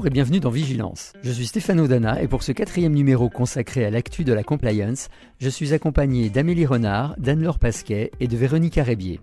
[0.00, 1.12] Bonjour et bienvenue dans Vigilance.
[1.22, 5.10] Je suis Stéphano Dana et pour ce quatrième numéro consacré à l'actu de la compliance,
[5.38, 9.20] je suis accompagné d'Amélie Renard, d'Anne-Laure Pasquet et de Véronique Arébier.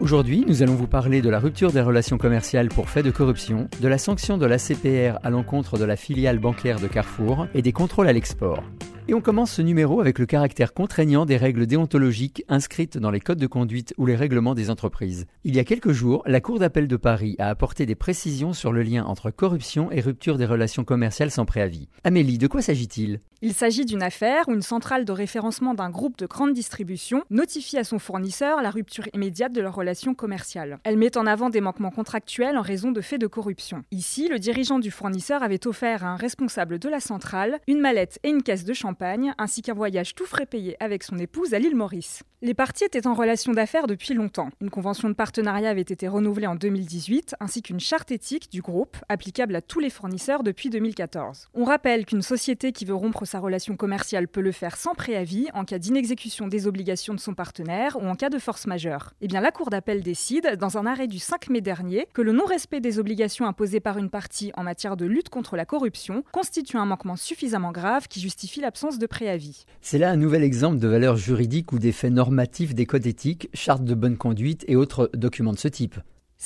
[0.00, 3.68] Aujourd'hui, nous allons vous parler de la rupture des relations commerciales pour fait de corruption,
[3.82, 7.60] de la sanction de la CPR à l'encontre de la filiale bancaire de Carrefour et
[7.60, 8.62] des contrôles à l'export.
[9.06, 13.20] Et on commence ce numéro avec le caractère contraignant des règles déontologiques inscrites dans les
[13.20, 15.26] codes de conduite ou les règlements des entreprises.
[15.44, 18.72] Il y a quelques jours, la Cour d'appel de Paris a apporté des précisions sur
[18.72, 21.90] le lien entre corruption et rupture des relations commerciales sans préavis.
[22.02, 23.20] Amélie, de quoi s'agit-il?
[23.42, 27.76] Il s'agit d'une affaire où une centrale de référencement d'un groupe de grande distribution notifie
[27.76, 30.78] à son fournisseur la rupture immédiate de leur relation commerciale.
[30.82, 33.84] Elle met en avant des manquements contractuels en raison de faits de corruption.
[33.90, 38.18] Ici, le dirigeant du fournisseur avait offert à un responsable de la centrale une mallette
[38.22, 38.93] et une caisse de champagne
[39.38, 42.22] ainsi qu'un voyage tout frais payé avec son épouse à l'île Maurice.
[42.42, 44.50] Les parties étaient en relation d'affaires depuis longtemps.
[44.60, 48.98] Une convention de partenariat avait été renouvelée en 2018, ainsi qu'une charte éthique du groupe,
[49.08, 51.48] applicable à tous les fournisseurs depuis 2014.
[51.54, 55.48] On rappelle qu'une société qui veut rompre sa relation commerciale peut le faire sans préavis
[55.54, 59.14] en cas d'inexécution des obligations de son partenaire ou en cas de force majeure.
[59.22, 62.32] Eh bien, la Cour d'appel décide, dans un arrêt du 5 mai dernier, que le
[62.32, 66.76] non-respect des obligations imposées par une partie en matière de lutte contre la corruption constitue
[66.76, 69.64] un manquement suffisamment grave qui justifie l'absence de préavis.
[69.80, 72.34] C'est là un nouvel exemple de valeur juridique ou d'effet normal
[72.74, 75.96] des codes éthiques, chartes de bonne conduite et autres documents de ce type.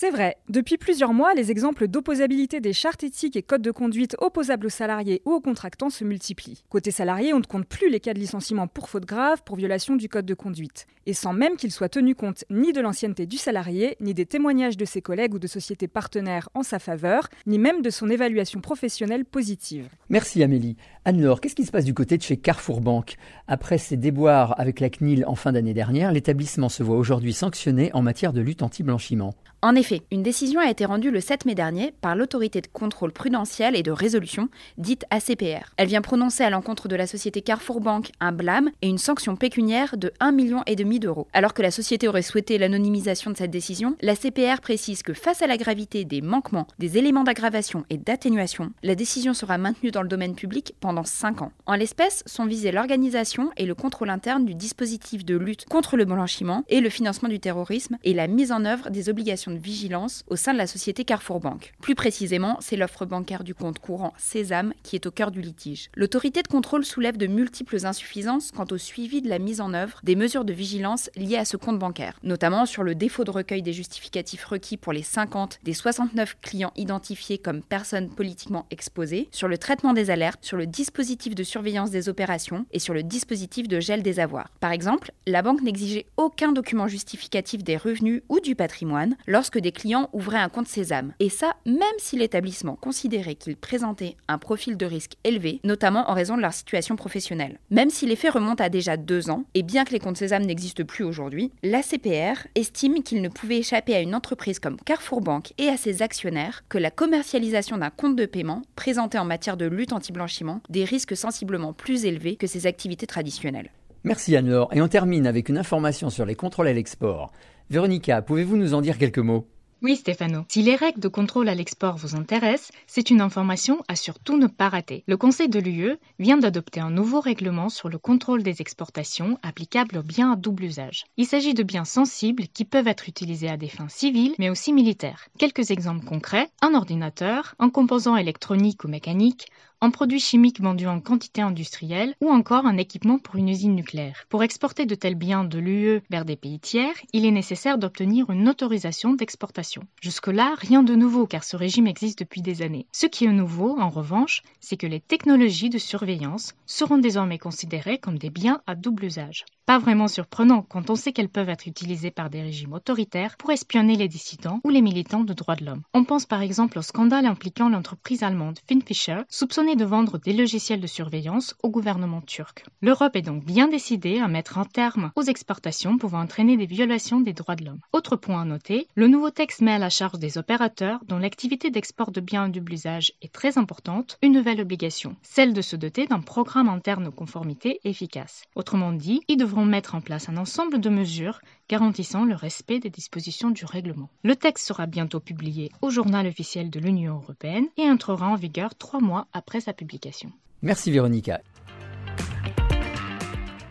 [0.00, 0.36] C'est vrai.
[0.48, 4.70] Depuis plusieurs mois, les exemples d'opposabilité des chartes éthiques et codes de conduite opposables aux
[4.70, 6.62] salariés ou aux contractants se multiplient.
[6.68, 9.96] Côté salarié, on ne compte plus les cas de licenciement pour faute grave, pour violation
[9.96, 10.86] du code de conduite.
[11.06, 14.76] Et sans même qu'il soit tenu compte ni de l'ancienneté du salarié, ni des témoignages
[14.76, 18.60] de ses collègues ou de sociétés partenaires en sa faveur, ni même de son évaluation
[18.60, 19.88] professionnelle positive.
[20.10, 20.76] Merci Amélie.
[21.06, 23.16] Anne-Laure, qu'est-ce qui se passe du côté de chez Carrefour Banque?
[23.48, 27.90] Après ses déboires avec la CNIL en fin d'année dernière, l'établissement se voit aujourd'hui sanctionné
[27.94, 29.34] en matière de lutte anti-blanchiment.
[29.60, 33.10] En effet, une décision a été rendue le 7 mai dernier par l'autorité de contrôle
[33.10, 35.72] prudentiel et de résolution, dite ACPR.
[35.76, 39.34] Elle vient prononcer à l'encontre de la société Carrefour Bank un blâme et une sanction
[39.34, 40.62] pécuniaire de 1,5 million
[41.00, 41.26] d'euros.
[41.32, 45.42] Alors que la société aurait souhaité l'anonymisation de cette décision, la CPR précise que face
[45.42, 50.02] à la gravité des manquements, des éléments d'aggravation et d'atténuation, la décision sera maintenue dans
[50.02, 51.52] le domaine public pendant 5 ans.
[51.66, 56.04] En l'espèce, sont visés l'organisation et le contrôle interne du dispositif de lutte contre le
[56.04, 60.24] blanchiment et le financement du terrorisme et la mise en œuvre des obligations de vigilance
[60.28, 61.72] au sein de la société Carrefour Bank.
[61.80, 65.90] Plus précisément, c'est l'offre bancaire du compte courant Sésame qui est au cœur du litige.
[65.94, 70.00] L'autorité de contrôle soulève de multiples insuffisances quant au suivi de la mise en œuvre
[70.02, 73.62] des mesures de vigilance liées à ce compte bancaire, notamment sur le défaut de recueil
[73.62, 79.48] des justificatifs requis pour les 50 des 69 clients identifiés comme personnes politiquement exposées, sur
[79.48, 83.68] le traitement des alertes, sur le dispositif de surveillance des opérations et sur le dispositif
[83.68, 84.50] de gel des avoirs.
[84.60, 89.70] Par exemple, la banque n'exigeait aucun document justificatif des revenus ou du patrimoine lorsque des
[89.70, 91.12] clients ouvraient un compte Sésame.
[91.20, 96.14] Et ça, même si l'établissement considérait qu'ils présentaient un profil de risque élevé, notamment en
[96.14, 97.60] raison de leur situation professionnelle.
[97.70, 100.44] Même si les faits remontent à déjà deux ans, et bien que les comptes Sésame
[100.44, 105.20] n'existent plus aujourd'hui, la CPR estime qu'il ne pouvait échapper à une entreprise comme Carrefour
[105.20, 109.56] Bank et à ses actionnaires que la commercialisation d'un compte de paiement présentait en matière
[109.56, 113.70] de lutte anti-blanchiment des risques sensiblement plus élevés que ses activités traditionnelles.
[114.02, 114.70] Merci Anne-Laure.
[114.72, 117.30] Et on termine avec une information sur les contrôles à l'export.
[117.70, 119.46] Véronica, pouvez-vous nous en dire quelques mots?
[119.80, 120.44] Oui, Stéphano.
[120.48, 124.48] Si les règles de contrôle à l'export vous intéressent, c'est une information à surtout ne
[124.48, 125.04] pas rater.
[125.06, 129.98] Le Conseil de l'UE vient d'adopter un nouveau règlement sur le contrôle des exportations applicable
[129.98, 131.04] aux biens à double usage.
[131.16, 134.72] Il s'agit de biens sensibles qui peuvent être utilisés à des fins civiles mais aussi
[134.72, 135.28] militaires.
[135.38, 139.46] Quelques exemples concrets un ordinateur, un composant électronique ou mécanique,
[139.80, 144.24] un produit chimique vendu en quantité industrielle ou encore un équipement pour une usine nucléaire.
[144.28, 148.28] Pour exporter de tels biens de l'UE vers des pays tiers, il est nécessaire d'obtenir
[148.30, 149.67] une autorisation d'exportation.
[150.00, 152.86] Jusque-là, rien de nouveau car ce régime existe depuis des années.
[152.92, 157.98] Ce qui est nouveau, en revanche, c'est que les technologies de surveillance seront désormais considérées
[157.98, 159.44] comme des biens à double usage.
[159.66, 163.50] Pas vraiment surprenant quand on sait qu'elles peuvent être utilisées par des régimes autoritaires pour
[163.50, 165.82] espionner les dissidents ou les militants de droits de l'homme.
[165.92, 170.80] On pense par exemple au scandale impliquant l'entreprise allemande Finfisher, soupçonnée de vendre des logiciels
[170.80, 172.64] de surveillance au gouvernement turc.
[172.80, 177.20] L'Europe est donc bien décidée à mettre un terme aux exportations pouvant entraîner des violations
[177.20, 177.80] des droits de l'homme.
[177.92, 181.70] Autre point à noter, le nouveau texte met à la charge des opérateurs dont l'activité
[181.70, 185.76] d'export de biens à double usage est très importante une nouvelle obligation, celle de se
[185.76, 188.42] doter d'un programme interne conformité efficace.
[188.54, 192.90] Autrement dit, ils devront mettre en place un ensemble de mesures garantissant le respect des
[192.90, 194.08] dispositions du règlement.
[194.22, 198.74] Le texte sera bientôt publié au journal officiel de l'Union européenne et entrera en vigueur
[198.74, 200.32] trois mois après sa publication.
[200.62, 201.40] Merci Véronica.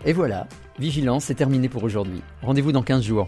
[0.05, 0.47] Et voilà,
[0.79, 2.21] Vigilance est terminé pour aujourd'hui.
[2.41, 3.27] Rendez-vous dans 15 jours.